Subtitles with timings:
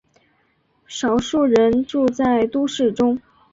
[0.87, 3.21] 少数人住在都市中。